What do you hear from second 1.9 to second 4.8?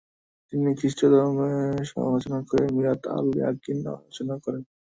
সমালোচনা করে মিরাত আল-ইয়াকিন রচনা করেন।